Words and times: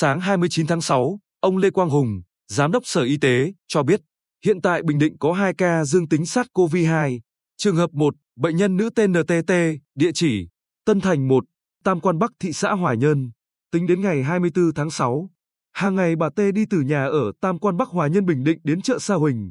Sáng 0.00 0.20
29 0.20 0.66
tháng 0.66 0.80
6, 0.80 1.20
ông 1.40 1.56
Lê 1.56 1.70
Quang 1.70 1.90
Hùng, 1.90 2.22
Giám 2.48 2.72
đốc 2.72 2.86
Sở 2.86 3.02
Y 3.02 3.16
tế, 3.16 3.52
cho 3.68 3.82
biết, 3.82 4.00
hiện 4.44 4.60
tại 4.60 4.82
Bình 4.82 4.98
Định 4.98 5.18
có 5.18 5.32
2 5.32 5.54
ca 5.54 5.84
dương 5.84 6.08
tính 6.08 6.22
SARS-CoV-2. 6.22 7.20
Trường 7.56 7.76
hợp 7.76 7.90
1, 7.92 8.14
bệnh 8.36 8.56
nhân 8.56 8.76
nữ 8.76 8.90
tên 8.90 9.12
NTT, 9.12 9.52
địa 9.94 10.10
chỉ 10.14 10.48
Tân 10.84 11.00
Thành 11.00 11.28
1, 11.28 11.44
Tam 11.84 12.00
Quan 12.00 12.18
Bắc 12.18 12.32
thị 12.40 12.52
xã 12.52 12.72
Hòa 12.72 12.94
Nhơn. 12.94 13.30
Tính 13.72 13.86
đến 13.86 14.00
ngày 14.00 14.22
24 14.22 14.74
tháng 14.74 14.90
6, 14.90 15.30
hàng 15.72 15.94
ngày 15.94 16.16
bà 16.16 16.28
T 16.28 16.38
đi 16.54 16.64
từ 16.70 16.80
nhà 16.80 17.04
ở 17.04 17.32
Tam 17.40 17.58
Quan 17.58 17.76
Bắc 17.76 17.88
Hòa 17.88 18.06
Nhơn 18.06 18.26
Bình 18.26 18.44
Định 18.44 18.58
đến 18.64 18.80
chợ 18.80 18.98
Sa 18.98 19.14
Huỳnh, 19.14 19.50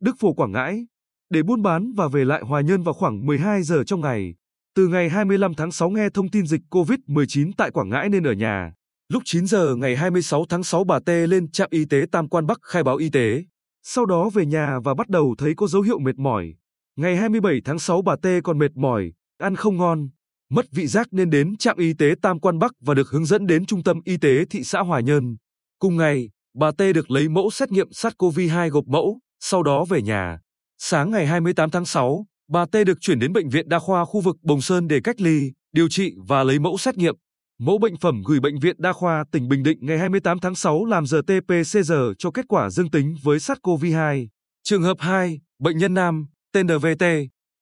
Đức 0.00 0.16
Phổ 0.18 0.32
Quảng 0.32 0.52
Ngãi, 0.52 0.86
để 1.30 1.42
buôn 1.42 1.62
bán 1.62 1.92
và 1.96 2.08
về 2.08 2.24
lại 2.24 2.42
Hòa 2.42 2.60
Nhơn 2.60 2.82
vào 2.82 2.94
khoảng 2.94 3.26
12 3.26 3.62
giờ 3.62 3.84
trong 3.84 4.00
ngày. 4.00 4.34
Từ 4.74 4.88
ngày 4.88 5.08
25 5.08 5.54
tháng 5.54 5.72
6 5.72 5.90
nghe 5.90 6.08
thông 6.10 6.30
tin 6.30 6.46
dịch 6.46 6.62
COVID-19 6.70 7.52
tại 7.56 7.70
Quảng 7.70 7.88
Ngãi 7.88 8.08
nên 8.08 8.26
ở 8.26 8.32
nhà. 8.32 8.72
Lúc 9.10 9.22
9 9.26 9.46
giờ 9.46 9.76
ngày 9.76 9.96
26 9.96 10.44
tháng 10.48 10.64
6 10.64 10.84
bà 10.84 10.98
T 10.98 11.08
lên 11.08 11.50
trạm 11.50 11.68
y 11.70 11.84
tế 11.84 12.04
Tam 12.12 12.28
Quan 12.28 12.46
Bắc 12.46 12.58
khai 12.62 12.82
báo 12.82 12.96
y 12.96 13.10
tế. 13.10 13.44
Sau 13.82 14.06
đó 14.06 14.30
về 14.30 14.46
nhà 14.46 14.78
và 14.84 14.94
bắt 14.94 15.08
đầu 15.08 15.34
thấy 15.38 15.54
có 15.56 15.66
dấu 15.66 15.82
hiệu 15.82 15.98
mệt 15.98 16.18
mỏi. 16.18 16.54
Ngày 16.96 17.16
27 17.16 17.60
tháng 17.64 17.78
6 17.78 18.02
bà 18.02 18.16
T 18.16 18.26
còn 18.44 18.58
mệt 18.58 18.70
mỏi, 18.74 19.12
ăn 19.38 19.56
không 19.56 19.76
ngon, 19.76 20.08
mất 20.50 20.66
vị 20.72 20.86
giác 20.86 21.08
nên 21.10 21.30
đến 21.30 21.56
trạm 21.56 21.76
y 21.76 21.92
tế 21.92 22.14
Tam 22.22 22.40
Quan 22.40 22.58
Bắc 22.58 22.72
và 22.80 22.94
được 22.94 23.08
hướng 23.10 23.24
dẫn 23.24 23.46
đến 23.46 23.66
trung 23.66 23.82
tâm 23.82 24.00
y 24.04 24.16
tế 24.16 24.44
thị 24.50 24.64
xã 24.64 24.80
Hòa 24.80 25.00
Nhơn. 25.00 25.36
Cùng 25.78 25.96
ngày, 25.96 26.30
bà 26.58 26.70
T 26.70 26.78
được 26.94 27.10
lấy 27.10 27.28
mẫu 27.28 27.50
xét 27.50 27.72
nghiệm 27.72 27.88
SARS-CoV-2 27.88 28.70
gộp 28.70 28.84
mẫu, 28.86 29.18
sau 29.40 29.62
đó 29.62 29.84
về 29.84 30.02
nhà. 30.02 30.38
Sáng 30.78 31.10
ngày 31.10 31.26
28 31.26 31.70
tháng 31.70 31.84
6, 31.84 32.26
bà 32.48 32.66
T 32.66 32.76
được 32.86 33.00
chuyển 33.00 33.18
đến 33.18 33.32
bệnh 33.32 33.48
viện 33.48 33.68
đa 33.68 33.78
khoa 33.78 34.04
khu 34.04 34.20
vực 34.20 34.36
Bồng 34.42 34.60
Sơn 34.60 34.88
để 34.88 35.00
cách 35.04 35.20
ly, 35.20 35.52
điều 35.72 35.88
trị 35.88 36.14
và 36.28 36.44
lấy 36.44 36.58
mẫu 36.58 36.78
xét 36.78 36.96
nghiệm. 36.96 37.14
Mẫu 37.62 37.78
bệnh 37.78 37.96
phẩm 37.96 38.22
gửi 38.26 38.40
bệnh 38.40 38.58
viện 38.58 38.76
đa 38.78 38.92
khoa 38.92 39.24
tỉnh 39.32 39.48
Bình 39.48 39.62
Định 39.62 39.78
ngày 39.80 39.98
28 39.98 40.38
tháng 40.38 40.54
6 40.54 40.84
làm 40.84 41.04
RT-PCR 41.04 42.14
cho 42.18 42.30
kết 42.30 42.44
quả 42.48 42.70
dương 42.70 42.90
tính 42.90 43.16
với 43.22 43.38
SARS-CoV-2. 43.38 44.26
Trường 44.62 44.82
hợp 44.82 44.96
2, 45.00 45.40
bệnh 45.58 45.78
nhân 45.78 45.94
nam, 45.94 46.26
tên 46.52 46.66
NVT, 46.66 47.04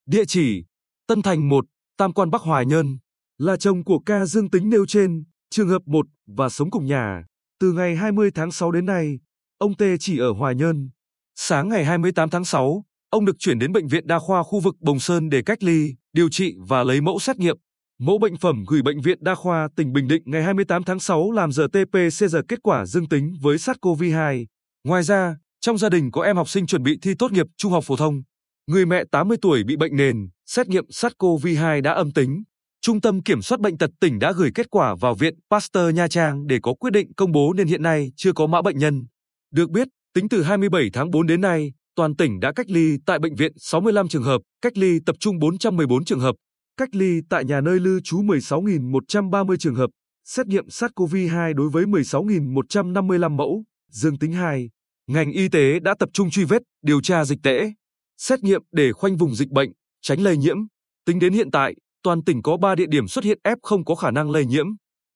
địa 0.05 0.25
chỉ 0.27 0.63
Tân 1.07 1.21
Thành 1.21 1.49
1, 1.49 1.65
Tam 1.97 2.13
Quan 2.13 2.31
Bắc 2.31 2.41
Hoài 2.41 2.65
Nhơn, 2.65 2.97
là 3.37 3.57
chồng 3.57 3.83
của 3.83 3.99
ca 3.99 4.25
dương 4.25 4.49
tính 4.49 4.69
nêu 4.69 4.85
trên, 4.85 5.23
trường 5.49 5.69
hợp 5.69 5.81
1 5.85 6.05
và 6.27 6.49
sống 6.49 6.71
cùng 6.71 6.85
nhà. 6.85 7.23
Từ 7.59 7.71
ngày 7.71 7.95
20 7.95 8.31
tháng 8.35 8.51
6 8.51 8.71
đến 8.71 8.85
nay, 8.85 9.19
ông 9.57 9.73
T 9.73 9.81
chỉ 9.99 10.17
ở 10.17 10.31
Hoài 10.31 10.55
Nhơn. 10.55 10.89
Sáng 11.35 11.69
ngày 11.69 11.85
28 11.85 12.29
tháng 12.29 12.45
6, 12.45 12.85
ông 13.09 13.25
được 13.25 13.39
chuyển 13.39 13.59
đến 13.59 13.71
bệnh 13.71 13.87
viện 13.87 14.07
đa 14.07 14.19
khoa 14.19 14.43
khu 14.43 14.59
vực 14.59 14.75
Bồng 14.79 14.99
Sơn 14.99 15.29
để 15.29 15.41
cách 15.41 15.63
ly, 15.63 15.95
điều 16.13 16.29
trị 16.29 16.55
và 16.67 16.83
lấy 16.83 17.01
mẫu 17.01 17.19
xét 17.19 17.37
nghiệm. 17.37 17.57
Mẫu 18.01 18.17
bệnh 18.17 18.37
phẩm 18.37 18.63
gửi 18.67 18.81
bệnh 18.81 19.01
viện 19.01 19.17
đa 19.21 19.35
khoa 19.35 19.67
tỉnh 19.75 19.93
Bình 19.93 20.07
Định 20.07 20.23
ngày 20.25 20.43
28 20.43 20.83
tháng 20.83 20.99
6 20.99 21.31
làm 21.31 21.49
RT-PCR 21.49 22.41
kết 22.47 22.59
quả 22.63 22.85
dương 22.85 23.09
tính 23.09 23.35
với 23.41 23.57
SARS-CoV-2. 23.57 24.45
Ngoài 24.83 25.03
ra, 25.03 25.35
trong 25.61 25.77
gia 25.77 25.89
đình 25.89 26.11
có 26.11 26.21
em 26.21 26.35
học 26.35 26.49
sinh 26.49 26.65
chuẩn 26.65 26.83
bị 26.83 26.97
thi 27.01 27.13
tốt 27.19 27.31
nghiệp 27.31 27.45
trung 27.57 27.71
học 27.71 27.83
phổ 27.87 27.95
thông. 27.95 28.21
Người 28.67 28.85
mẹ 28.85 29.03
80 29.11 29.37
tuổi 29.41 29.63
bị 29.63 29.77
bệnh 29.77 29.95
nền, 29.95 30.29
xét 30.45 30.67
nghiệm 30.67 30.85
SARS-CoV-2 30.85 31.81
đã 31.81 31.93
âm 31.93 32.11
tính. 32.11 32.43
Trung 32.81 33.01
tâm 33.01 33.23
Kiểm 33.23 33.41
soát 33.41 33.61
Bệnh 33.61 33.77
tật 33.77 33.89
tỉnh 33.99 34.19
đã 34.19 34.31
gửi 34.31 34.51
kết 34.55 34.69
quả 34.69 34.95
vào 34.99 35.15
Viện 35.15 35.33
Pasteur 35.51 35.95
Nha 35.95 36.07
Trang 36.07 36.47
để 36.47 36.59
có 36.63 36.73
quyết 36.73 36.93
định 36.93 37.13
công 37.13 37.31
bố 37.31 37.53
nên 37.53 37.67
hiện 37.67 37.83
nay 37.83 38.11
chưa 38.15 38.33
có 38.33 38.47
mã 38.47 38.61
bệnh 38.61 38.77
nhân. 38.77 39.05
Được 39.51 39.69
biết, 39.69 39.87
tính 40.13 40.29
từ 40.29 40.43
27 40.43 40.89
tháng 40.93 41.11
4 41.11 41.27
đến 41.27 41.41
nay, 41.41 41.71
toàn 41.95 42.15
tỉnh 42.15 42.39
đã 42.39 42.51
cách 42.55 42.69
ly 42.69 42.97
tại 43.05 43.19
bệnh 43.19 43.35
viện 43.35 43.51
65 43.57 44.07
trường 44.07 44.23
hợp, 44.23 44.41
cách 44.61 44.77
ly 44.77 44.99
tập 45.05 45.15
trung 45.19 45.39
414 45.39 46.05
trường 46.05 46.19
hợp, 46.19 46.35
cách 46.79 46.95
ly 46.95 47.21
tại 47.29 47.45
nhà 47.45 47.61
nơi 47.61 47.79
lưu 47.79 47.99
trú 48.03 48.21
16.130 48.21 49.57
trường 49.57 49.75
hợp, 49.75 49.89
xét 50.25 50.47
nghiệm 50.47 50.65
SARS-CoV-2 50.67 51.53
đối 51.53 51.69
với 51.69 51.85
16.155 51.85 53.31
mẫu, 53.31 53.63
dương 53.91 54.17
tính 54.17 54.31
2. 54.31 54.69
Ngành 55.07 55.31
y 55.31 55.49
tế 55.49 55.79
đã 55.79 55.95
tập 55.99 56.09
trung 56.13 56.29
truy 56.29 56.43
vết, 56.43 56.61
điều 56.81 57.01
tra 57.01 57.25
dịch 57.25 57.39
tễ, 57.43 57.73
xét 58.17 58.43
nghiệm 58.43 58.61
để 58.71 58.91
khoanh 58.91 59.17
vùng 59.17 59.35
dịch 59.35 59.49
bệnh, 59.49 59.69
tránh 60.01 60.21
lây 60.21 60.37
nhiễm. 60.37 60.57
Tính 61.05 61.19
đến 61.19 61.33
hiện 61.33 61.51
tại, 61.51 61.75
toàn 62.03 62.23
tỉnh 62.23 62.41
có 62.41 62.57
3 62.57 62.75
địa 62.75 62.85
điểm 62.89 63.07
xuất 63.07 63.23
hiện 63.23 63.39
F 63.43 63.55
không 63.63 63.85
có 63.85 63.95
khả 63.95 64.11
năng 64.11 64.31
lây 64.31 64.45
nhiễm, 64.45 64.65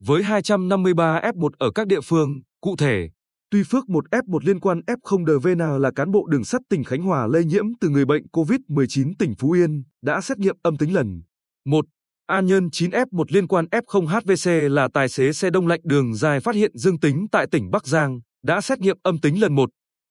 với 0.03 0.23
253 0.23 1.19
F1 1.19 1.49
ở 1.57 1.71
các 1.75 1.87
địa 1.87 2.01
phương, 2.01 2.29
cụ 2.61 2.75
thể, 2.77 3.09
Tuy 3.51 3.63
Phước 3.63 3.89
một 3.89 4.05
F1 4.11 4.39
liên 4.43 4.59
quan 4.59 4.79
F0DVN 4.87 5.77
là 5.77 5.91
cán 5.95 6.11
bộ 6.11 6.27
đường 6.27 6.43
sắt 6.43 6.61
tỉnh 6.69 6.83
Khánh 6.83 7.01
Hòa 7.01 7.27
lây 7.27 7.45
nhiễm 7.45 7.65
từ 7.81 7.89
người 7.89 8.05
bệnh 8.05 8.23
COVID-19 8.31 9.13
tỉnh 9.19 9.33
Phú 9.39 9.51
Yên, 9.51 9.83
đã 10.01 10.21
xét 10.21 10.37
nghiệm 10.39 10.55
âm 10.63 10.77
tính 10.77 10.93
lần 10.93 11.21
1. 11.65 11.85
An 12.27 12.45
Nhơn 12.45 12.67
9F1 12.67 13.23
liên 13.29 13.47
quan 13.47 13.65
F0HVC 13.65 14.69
là 14.69 14.87
tài 14.93 15.09
xế 15.09 15.33
xe 15.33 15.49
đông 15.49 15.67
lạnh 15.67 15.79
đường 15.83 16.15
dài 16.15 16.39
phát 16.39 16.55
hiện 16.55 16.71
dương 16.77 16.99
tính 16.99 17.25
tại 17.31 17.47
tỉnh 17.51 17.71
Bắc 17.71 17.87
Giang, 17.87 18.19
đã 18.43 18.61
xét 18.61 18.79
nghiệm 18.79 18.97
âm 19.03 19.19
tính 19.19 19.41
lần 19.41 19.55
1. 19.55 19.69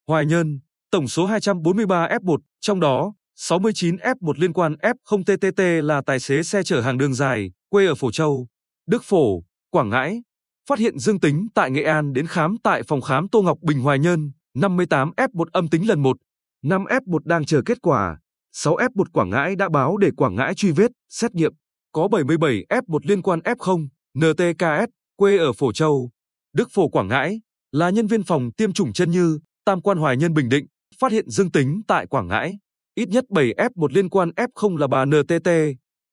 Hoài 0.09 0.27
Nhơn, 0.27 0.61
tổng 0.91 1.09
số 1.09 1.27
243 1.27 2.09
F1, 2.09 2.37
trong 2.61 2.81
đó 2.81 3.13
69 3.37 3.97
F1 3.97 4.33
liên 4.37 4.53
quan 4.53 4.75
F0TTT 4.75 5.83
là 5.83 6.03
tài 6.07 6.21
xế 6.21 6.43
xe 6.43 6.63
chở 6.63 6.81
hàng 6.81 6.99
đường 6.99 7.15
dài, 7.15 7.51
quê 7.69 7.87
ở 7.87 7.95
Phổ 7.95 8.11
Châu, 8.11 8.47
Đức 8.87 9.03
Phổ, 9.05 9.43
Quảng 9.71 9.89
Ngãi. 9.89 10.23
Phát 10.69 10.79
hiện 10.79 10.99
dương 10.99 11.21
tính 11.21 11.47
tại 11.55 11.71
Nghệ 11.71 11.83
An 11.83 12.13
đến 12.13 12.27
khám 12.27 12.57
tại 12.63 12.83
phòng 12.83 13.01
khám 13.01 13.29
Tô 13.29 13.43
Ngọc 13.43 13.59
Bình 13.63 13.81
Hoài 13.81 13.99
Nhơn, 13.99 14.33
58 14.55 15.11
F1 15.17 15.45
âm 15.53 15.69
tính 15.69 15.89
lần 15.89 16.03
1, 16.03 16.17
5 16.63 16.85
F1 16.85 17.19
đang 17.25 17.45
chờ 17.45 17.63
kết 17.67 17.79
quả. 17.83 18.19
6 18.53 18.77
F1 18.77 19.05
Quảng 19.13 19.31
Ngãi 19.31 19.57
đã 19.57 19.69
báo 19.69 19.97
để 19.97 20.11
Quảng 20.17 20.35
Ngãi 20.35 20.55
truy 20.55 20.71
vết, 20.71 20.91
xét 21.09 21.35
nghiệm. 21.35 21.53
Có 21.93 22.09
77 22.09 22.65
F1 22.69 22.99
liên 23.03 23.23
quan 23.23 23.41
F0, 23.41 23.89
NTKS, 24.19 24.91
quê 25.17 25.39
ở 25.39 25.53
Phổ 25.53 25.73
Châu, 25.73 26.11
Đức 26.53 26.69
Phổ 26.73 26.89
Quảng 26.89 27.09
Ngãi, 27.09 27.41
là 27.73 27.91
nhân 27.91 28.07
viên 28.07 28.23
phòng 28.23 28.51
tiêm 28.57 28.73
chủng 28.73 28.93
chân 28.93 29.11
như, 29.11 29.39
Tam 29.65 29.81
Quan 29.81 29.99
Hoài 29.99 30.17
Nhân 30.17 30.35
Bình 30.35 30.49
Định, 30.49 30.67
phát 30.99 31.13
hiện 31.13 31.31
dương 31.31 31.51
tính 31.51 31.81
tại 31.89 32.07
Quảng 32.07 32.29
Ngãi. 32.29 32.59
Ít 32.95 33.09
nhất 33.09 33.25
7 33.31 33.55
F1 33.57 33.89
liên 33.91 34.09
quan 34.09 34.31
F0 34.31 34.77
là 34.77 34.87
bà 34.87 35.05
NTT, 35.05 35.49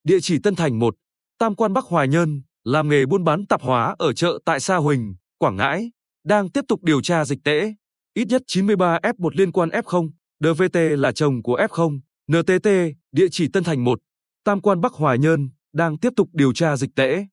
địa 0.04 0.20
chỉ 0.22 0.40
Tân 0.44 0.56
Thành 0.56 0.80
1, 0.80 0.96
Tam 1.40 1.56
Quan 1.56 1.74
Bắc 1.74 1.86
Hoài 1.86 2.08
Nhân, 2.08 2.42
làm 2.64 2.90
nghề 2.90 3.06
buôn 3.06 3.24
bán 3.24 3.46
tạp 3.48 3.62
hóa 3.62 3.96
ở 4.00 4.14
chợ 4.14 4.40
tại 4.46 4.60
Sa 4.60 4.76
Huỳnh, 4.76 5.16
Quảng 5.38 5.56
Ngãi, 5.56 5.92
đang 6.24 6.52
tiếp 6.52 6.62
tục 6.68 6.84
điều 6.84 7.02
tra 7.02 7.26
dịch 7.26 7.40
tễ. 7.44 7.74
Ít 8.14 8.26
nhất 8.26 8.42
93 8.48 9.00
F1 9.00 9.30
liên 9.34 9.52
quan 9.52 9.70
F0, 9.70 10.10
DVT 10.40 10.76
là 10.76 11.12
chồng 11.12 11.44
của 11.44 11.58
F0, 11.58 12.00
NTT, 12.32 12.70
địa 13.12 13.28
chỉ 13.32 13.48
Tân 13.48 13.64
Thành 13.64 13.84
1, 13.84 14.00
Tam 14.44 14.62
Quan 14.62 14.82
Bắc 14.82 14.94
Hoài 14.94 15.18
Nhơn, 15.18 15.50
đang 15.74 15.98
tiếp 15.98 16.14
tục 16.16 16.30
điều 16.34 16.54
tra 16.54 16.78
dịch 16.78 16.90
tễ. 16.96 17.26